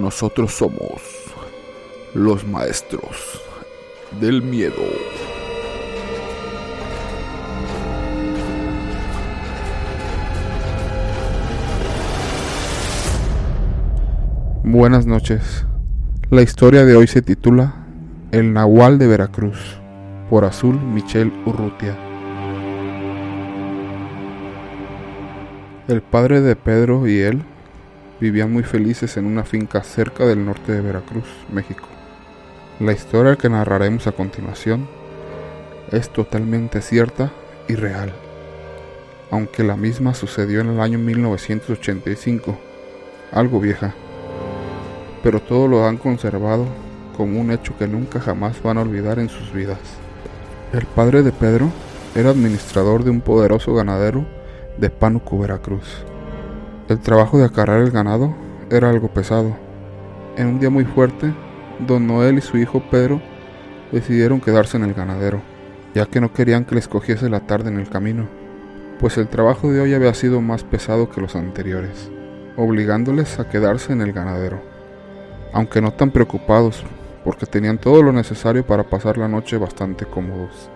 [0.00, 1.02] Nosotros somos
[2.14, 3.38] los maestros
[4.18, 4.82] del miedo.
[14.64, 15.66] Buenas noches.
[16.30, 17.84] La historia de hoy se titula
[18.32, 19.78] El Nahual de Veracruz,
[20.30, 21.94] por Azul Michel Urrutia.
[25.88, 27.42] El padre de Pedro y él
[28.20, 31.88] vivían muy felices en una finca cerca del norte de Veracruz, México.
[32.78, 34.86] La historia que narraremos a continuación
[35.90, 37.32] es totalmente cierta
[37.66, 38.12] y real,
[39.30, 42.58] aunque la misma sucedió en el año 1985,
[43.32, 43.94] algo vieja,
[45.22, 46.66] pero todo lo han conservado
[47.16, 49.78] como un hecho que nunca jamás van a olvidar en sus vidas.
[50.72, 51.70] El padre de Pedro
[52.14, 54.26] era administrador de un poderoso ganadero
[54.78, 56.04] de Pánuco, Veracruz.
[56.90, 58.34] El trabajo de acarrear el ganado
[58.68, 59.56] era algo pesado.
[60.36, 61.32] En un día muy fuerte,
[61.86, 63.22] don Noel y su hijo Pedro
[63.92, 65.40] decidieron quedarse en el ganadero,
[65.94, 68.26] ya que no querían que les cogiese la tarde en el camino,
[68.98, 72.10] pues el trabajo de hoy había sido más pesado que los anteriores,
[72.56, 74.60] obligándoles a quedarse en el ganadero,
[75.52, 76.82] aunque no tan preocupados,
[77.24, 80.68] porque tenían todo lo necesario para pasar la noche bastante cómodos.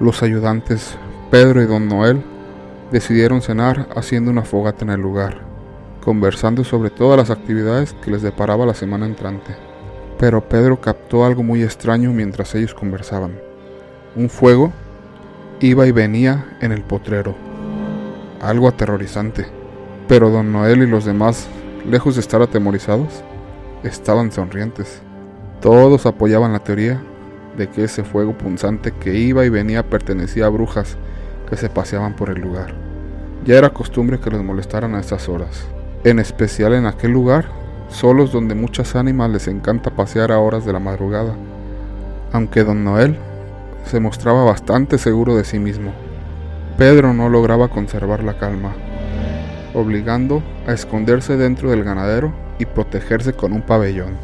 [0.00, 0.98] Los ayudantes,
[1.30, 2.24] Pedro y don Noel,
[2.90, 5.49] decidieron cenar haciendo una fogata en el lugar
[6.00, 9.54] conversando sobre todas las actividades que les deparaba la semana entrante.
[10.18, 13.38] Pero Pedro captó algo muy extraño mientras ellos conversaban.
[14.16, 14.72] Un fuego
[15.60, 17.34] iba y venía en el potrero.
[18.40, 19.46] Algo aterrorizante.
[20.08, 21.48] Pero don Noel y los demás,
[21.86, 23.22] lejos de estar atemorizados,
[23.82, 25.02] estaban sonrientes.
[25.60, 27.00] Todos apoyaban la teoría
[27.56, 30.96] de que ese fuego punzante que iba y venía pertenecía a brujas
[31.48, 32.74] que se paseaban por el lugar.
[33.44, 35.66] Ya era costumbre que los molestaran a estas horas
[36.04, 37.46] en especial en aquel lugar,
[37.88, 41.34] solos donde muchas ánimas les encanta pasear a horas de la madrugada,
[42.32, 43.18] aunque don Noel
[43.84, 45.92] se mostraba bastante seguro de sí mismo.
[46.78, 48.72] Pedro no lograba conservar la calma,
[49.74, 54.16] obligando a esconderse dentro del ganadero y protegerse con un pabellón.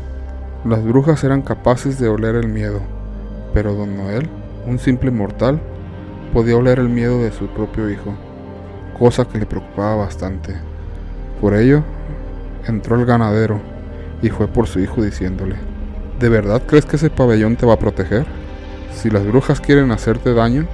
[0.64, 2.80] Las brujas eran capaces de oler el miedo,
[3.52, 4.28] pero don Noel,
[4.66, 5.60] un simple mortal,
[6.32, 8.14] podía oler el miedo de su propio hijo,
[8.98, 10.54] cosa que le preocupaba bastante.
[11.40, 11.82] Por ello,
[12.66, 13.60] entró el ganadero
[14.22, 15.56] y fue por su hijo diciéndole,
[16.18, 18.24] ¿de verdad crees que ese pabellón te va a proteger?
[18.92, 20.66] Si las brujas quieren hacerte daño,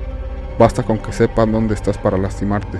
[0.58, 2.78] basta con que sepan dónde estás para lastimarte.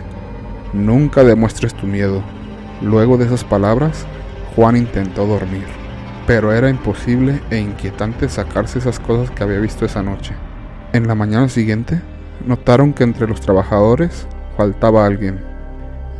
[0.72, 2.22] Nunca demuestres tu miedo.
[2.81, 4.06] Luego de esas palabras,
[4.54, 5.66] Juan intentó dormir,
[6.26, 10.34] pero era imposible e inquietante sacarse esas cosas que había visto esa noche.
[10.93, 12.00] En la mañana siguiente,
[12.47, 14.26] notaron que entre los trabajadores
[14.56, 15.51] faltaba alguien.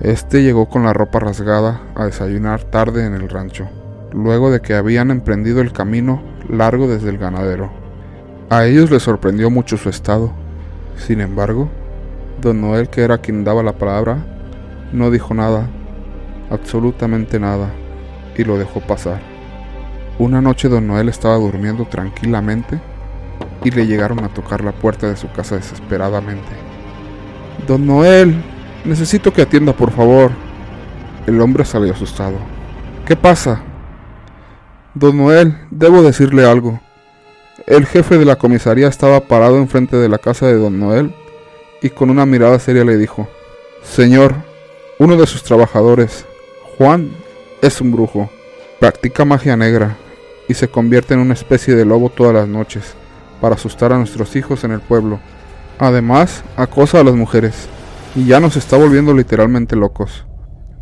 [0.03, 3.69] Este llegó con la ropa rasgada a desayunar tarde en el rancho,
[4.13, 7.71] luego de que habían emprendido el camino largo desde el ganadero.
[8.51, 10.33] A ellos les sorprendió mucho su estado.
[10.97, 11.69] Sin embargo,
[12.41, 14.19] don Noel, que era quien daba la palabra,
[14.93, 15.69] no dijo nada,
[16.51, 17.71] absolutamente nada,
[18.37, 19.21] y lo dejó pasar.
[20.19, 22.81] Una noche don Noel estaba durmiendo tranquilamente
[23.63, 26.51] y le llegaron a tocar la puerta de su casa desesperadamente.
[27.69, 28.43] Don Noel,
[28.85, 30.33] Necesito que atienda, por favor.
[31.27, 32.37] El hombre salió asustado.
[33.07, 33.63] ¿Qué pasa?
[34.95, 36.81] Don Noel, debo decirle algo.
[37.67, 41.15] El jefe de la comisaría estaba parado enfrente de la casa de don Noel
[41.81, 43.29] y con una mirada seria le dijo,
[43.85, 44.35] Señor,
[44.99, 46.27] uno de sus trabajadores,
[46.77, 47.11] Juan,
[47.61, 48.31] es un brujo,
[48.81, 49.97] practica magia negra
[50.49, 52.95] y se convierte en una especie de lobo todas las noches
[53.41, 55.21] para asustar a nuestros hijos en el pueblo.
[55.79, 57.69] Además, acosa a las mujeres
[58.15, 60.27] y ya nos está volviendo literalmente locos.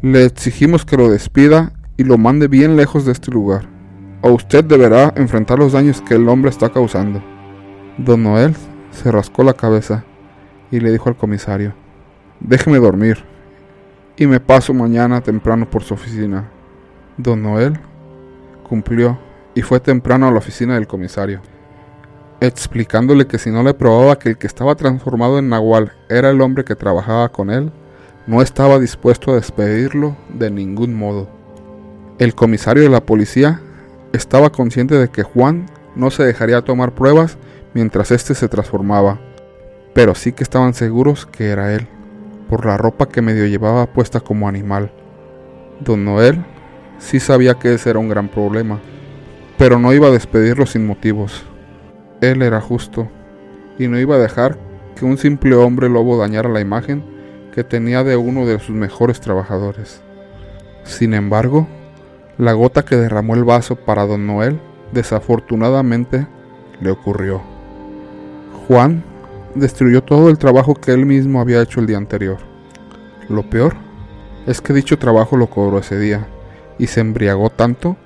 [0.03, 3.69] Le exigimos que lo despida y lo mande bien lejos de este lugar,
[4.23, 7.23] o usted deberá enfrentar los daños que el hombre está causando.
[7.99, 8.55] Don Noel
[8.91, 10.05] se rascó la cabeza
[10.71, 11.75] y le dijo al comisario,
[12.41, 13.25] déjeme dormir
[14.17, 16.51] y me paso mañana temprano por su oficina.
[17.17, 17.79] Don Noel
[18.69, 19.19] cumplió
[19.55, 21.43] y fue temprano a la oficina del comisario
[22.41, 26.41] explicándole que si no le probaba que el que estaba transformado en Nahual era el
[26.41, 27.71] hombre que trabajaba con él,
[28.27, 31.29] no estaba dispuesto a despedirlo de ningún modo.
[32.19, 33.61] El comisario de la policía
[34.13, 37.39] estaba consciente de que Juan no se dejaría tomar pruebas
[37.75, 39.21] mientras éste se transformaba,
[39.95, 41.89] pero sí que estaban seguros que era él,
[42.49, 44.91] por la ropa que medio llevaba puesta como animal.
[45.81, 46.45] Don Noel
[46.99, 48.81] sí sabía que ese era un gran problema,
[49.59, 51.45] pero no iba a despedirlo sin motivos.
[52.21, 53.09] Él era justo
[53.79, 54.59] y no iba a dejar
[54.95, 57.03] que un simple hombre lobo dañara la imagen
[57.55, 60.03] que tenía de uno de sus mejores trabajadores.
[60.85, 61.67] Sin embargo,
[62.41, 64.59] La gota que derramó el vaso para don Noel
[64.93, 66.27] desafortunadamente
[66.81, 67.43] le ocurrió.
[68.67, 69.05] Juan
[69.55, 72.39] destruyó todo el trabajo que él mismo había hecho el día anterior.
[73.29, 73.75] Lo peor
[74.47, 76.29] es que dicho trabajo lo cobró ese día
[76.79, 77.99] y se embriagó tanto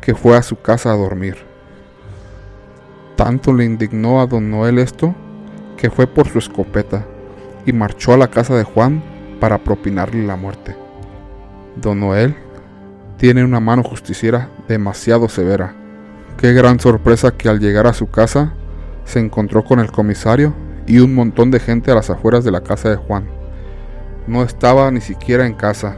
[0.00, 1.36] que fue a su casa a dormir.
[3.16, 5.14] Tanto le indignó a don Noel esto
[5.76, 7.04] que fue por su escopeta
[7.66, 9.02] y marchó a la casa de Juan
[9.40, 10.76] para propinarle la muerte.
[11.76, 12.34] Don Noel
[13.16, 15.74] tiene una mano justiciera demasiado severa.
[16.36, 18.52] Qué gran sorpresa que al llegar a su casa
[19.04, 20.54] se encontró con el comisario
[20.86, 23.28] y un montón de gente a las afueras de la casa de Juan.
[24.26, 25.96] No estaba ni siquiera en casa,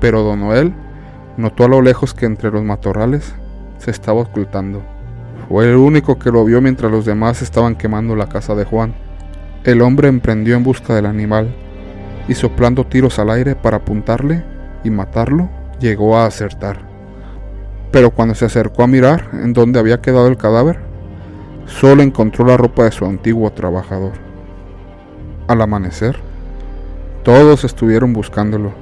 [0.00, 0.74] pero don Noel
[1.36, 3.34] notó a lo lejos que entre los matorrales
[3.78, 4.82] se estaba ocultando.
[5.48, 8.94] Fue el único que lo vio mientras los demás estaban quemando la casa de Juan.
[9.64, 11.54] El hombre emprendió en busca del animal
[12.28, 14.44] y soplando tiros al aire para apuntarle
[14.84, 15.48] y matarlo,
[15.80, 16.80] llegó a acertar.
[17.90, 20.78] Pero cuando se acercó a mirar en dónde había quedado el cadáver,
[21.66, 24.12] solo encontró la ropa de su antiguo trabajador.
[25.48, 26.16] Al amanecer,
[27.22, 28.72] todos estuvieron buscándolo,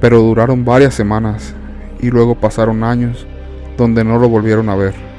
[0.00, 1.54] pero duraron varias semanas
[2.00, 3.26] y luego pasaron años
[3.76, 5.11] donde no lo volvieron a ver.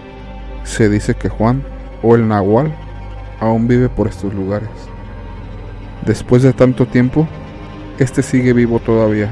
[0.64, 1.64] Se dice que Juan
[2.02, 2.74] o el Nahual
[3.40, 4.70] aún vive por estos lugares.
[6.06, 7.28] Después de tanto tiempo,
[8.00, 9.30] este sigue vivo todavía,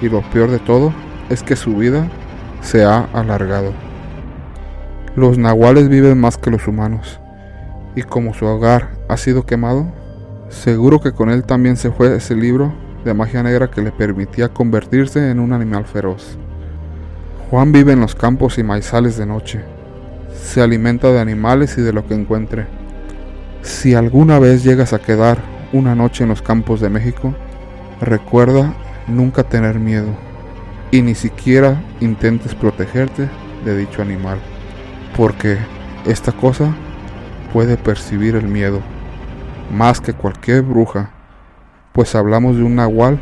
[0.00, 0.92] y lo peor de todo
[1.28, 2.08] es que su vida
[2.60, 3.72] se ha alargado.
[5.16, 7.18] Los nahuales viven más que los humanos,
[7.96, 9.86] y como su hogar ha sido quemado,
[10.48, 12.72] seguro que con él también se fue ese libro
[13.04, 16.38] de magia negra que le permitía convertirse en un animal feroz.
[17.50, 19.77] Juan vive en los campos y maizales de noche.
[20.42, 22.66] Se alimenta de animales y de lo que encuentre.
[23.62, 25.38] Si alguna vez llegas a quedar
[25.72, 27.34] una noche en los campos de México,
[28.00, 28.74] recuerda
[29.06, 30.08] nunca tener miedo
[30.90, 33.28] y ni siquiera intentes protegerte
[33.64, 34.38] de dicho animal,
[35.16, 35.58] porque
[36.06, 36.74] esta cosa
[37.52, 38.80] puede percibir el miedo
[39.70, 41.10] más que cualquier bruja,
[41.92, 43.20] pues hablamos de un nahual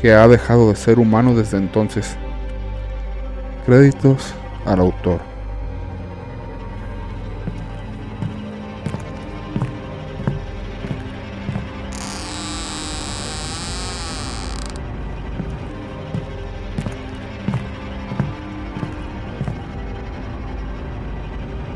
[0.00, 2.16] que ha dejado de ser humano desde entonces.
[3.64, 4.34] Créditos
[4.66, 5.35] al autor.